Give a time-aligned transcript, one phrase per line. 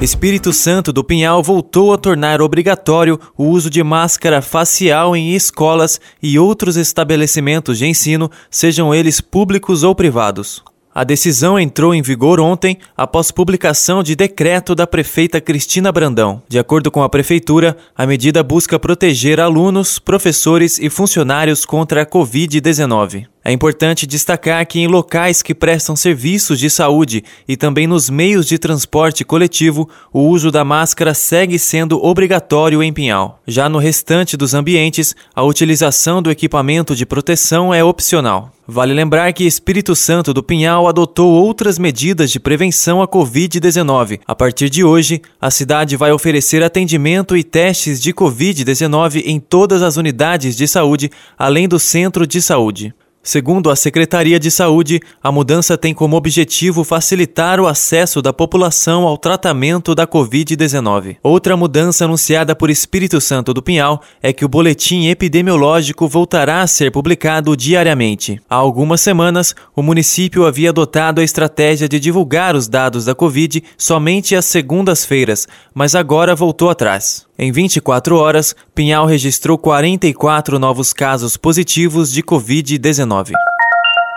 [0.00, 6.00] Espírito Santo do Pinhal voltou a tornar obrigatório o uso de máscara facial em escolas
[6.22, 10.62] e outros estabelecimentos de ensino, sejam eles públicos ou privados.
[10.94, 16.42] A decisão entrou em vigor ontem após publicação de decreto da prefeita Cristina Brandão.
[16.48, 22.06] De acordo com a prefeitura, a medida busca proteger alunos, professores e funcionários contra a
[22.06, 23.26] Covid-19.
[23.48, 28.44] É importante destacar que em locais que prestam serviços de saúde e também nos meios
[28.44, 33.40] de transporte coletivo, o uso da máscara segue sendo obrigatório em Pinhal.
[33.46, 38.52] Já no restante dos ambientes, a utilização do equipamento de proteção é opcional.
[38.66, 44.20] Vale lembrar que Espírito Santo do Pinhal adotou outras medidas de prevenção à Covid-19.
[44.26, 49.80] A partir de hoje, a cidade vai oferecer atendimento e testes de Covid-19 em todas
[49.80, 52.92] as unidades de saúde, além do centro de saúde.
[53.28, 59.06] Segundo a Secretaria de Saúde, a mudança tem como objetivo facilitar o acesso da população
[59.06, 61.18] ao tratamento da Covid-19.
[61.22, 66.66] Outra mudança anunciada por Espírito Santo do Pinhal é que o boletim epidemiológico voltará a
[66.66, 68.40] ser publicado diariamente.
[68.48, 73.62] Há algumas semanas, o município havia adotado a estratégia de divulgar os dados da Covid
[73.76, 77.28] somente às segundas-feiras, mas agora voltou atrás.
[77.40, 83.17] Em 24 horas, Pinhal registrou 44 novos casos positivos de Covid-19.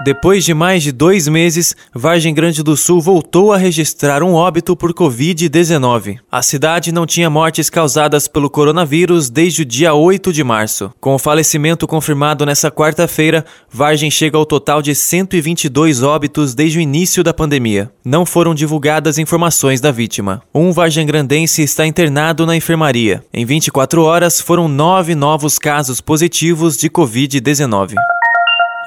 [0.00, 4.76] Depois de mais de dois meses, Vargem Grande do Sul voltou a registrar um óbito
[4.76, 6.18] por Covid-19.
[6.30, 10.92] A cidade não tinha mortes causadas pelo coronavírus desde o dia 8 de março.
[11.00, 16.80] Com o falecimento confirmado nesta quarta-feira, Vargem chega ao total de 122 óbitos desde o
[16.80, 17.90] início da pandemia.
[18.04, 20.42] Não foram divulgadas informações da vítima.
[20.54, 23.24] Um vargem-grandense está internado na enfermaria.
[23.34, 27.96] Em 24 horas, foram nove novos casos positivos de Covid-19.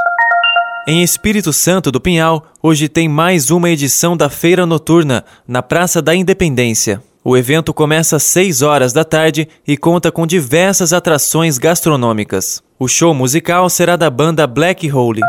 [0.89, 6.03] Em Espírito Santo do Pinhal, hoje tem mais uma edição da Feira Noturna, na Praça
[6.03, 7.01] da Independência.
[7.23, 12.61] O evento começa às 6 horas da tarde e conta com diversas atrações gastronômicas.
[12.77, 15.23] O show musical será da banda Black Hole.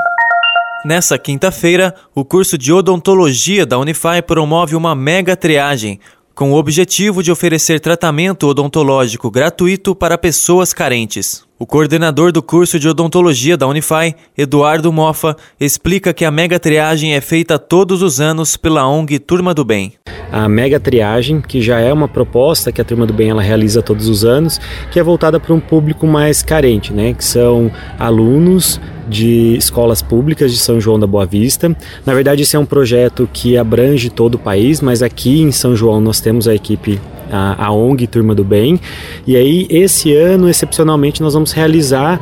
[0.86, 6.00] Nessa quinta-feira, o curso de odontologia da Unify promove uma mega triagem,
[6.36, 11.47] com o objetivo de oferecer tratamento odontológico gratuito para pessoas carentes.
[11.60, 17.16] O coordenador do curso de odontologia da Unify, Eduardo Moffa, explica que a mega triagem
[17.16, 19.94] é feita todos os anos pela ONG Turma do Bem.
[20.32, 23.82] A mega triagem, que já é uma proposta que a Turma do Bem ela realiza
[23.82, 28.80] todos os anos, que é voltada para um público mais carente, né, que são alunos
[29.10, 31.76] de escolas públicas de São João da Boa Vista.
[32.06, 35.76] Na verdade, esse é um projeto que abrange todo o país, mas aqui em São
[35.76, 37.02] João nós temos a equipe
[37.32, 38.80] a, a ONG Turma do Bem.
[39.26, 42.20] E aí, esse ano, excepcionalmente, nós vamos realizar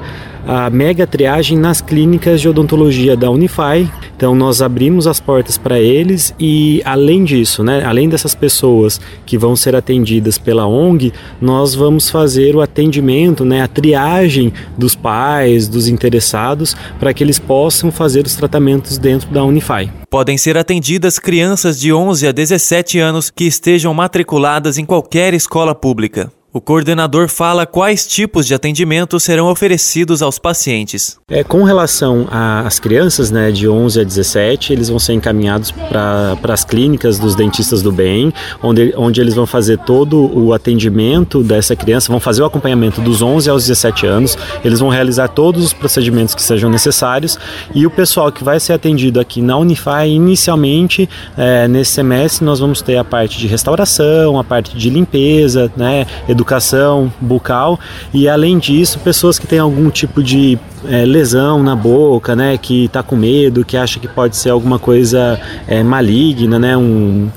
[0.47, 3.89] a mega triagem nas clínicas de odontologia da Unify.
[4.15, 9.37] Então nós abrimos as portas para eles e além disso, né, além dessas pessoas que
[9.37, 11.11] vão ser atendidas pela ONG,
[11.41, 17.39] nós vamos fazer o atendimento, né, a triagem dos pais, dos interessados, para que eles
[17.39, 19.91] possam fazer os tratamentos dentro da Unify.
[20.09, 25.75] Podem ser atendidas crianças de 11 a 17 anos que estejam matriculadas em qualquer escola
[25.75, 26.31] pública.
[26.55, 31.17] O coordenador fala quais tipos de atendimento serão oferecidos aos pacientes.
[31.29, 36.53] É, com relação às crianças né, de 11 a 17, eles vão ser encaminhados para
[36.53, 38.31] as clínicas dos dentistas do bem,
[38.63, 43.21] onde, onde eles vão fazer todo o atendimento dessa criança, vão fazer o acompanhamento dos
[43.21, 47.37] 11 aos 17 anos, eles vão realizar todos os procedimentos que sejam necessários
[47.73, 52.61] e o pessoal que vai ser atendido aqui na Unify, inicialmente, é, nesse semestre, nós
[52.61, 57.79] vamos ter a parte de restauração, a parte de limpeza, né, educação educação bucal
[58.13, 62.85] e além disso pessoas que têm algum tipo de é, lesão na boca, né, que
[62.85, 67.29] está com medo, que acha que pode ser alguma coisa é, maligna, né, um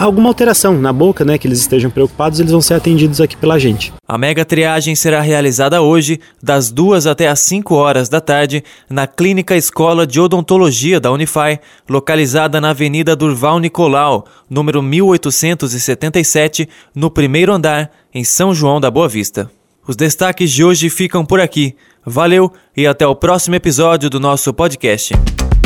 [0.00, 3.58] alguma alteração na boca, né, que eles estejam preocupados, eles vão ser atendidos aqui pela
[3.58, 3.92] gente.
[4.06, 9.06] A mega triagem será realizada hoje, das 2 até as 5 horas da tarde, na
[9.06, 11.58] Clínica Escola de Odontologia da Unify,
[11.88, 19.08] localizada na Avenida Durval Nicolau, número 1877, no primeiro andar, em São João da Boa
[19.08, 19.50] Vista.
[19.86, 21.74] Os destaques de hoje ficam por aqui.
[22.04, 25.14] Valeu e até o próximo episódio do nosso podcast.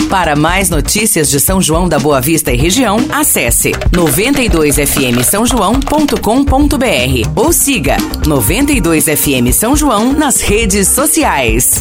[0.09, 7.31] Para mais notícias de São João da Boa Vista e região, acesse 92fm São João.com.br
[7.35, 11.73] ou siga 92fm São João nas redes sociais.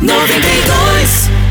[0.00, 1.41] 92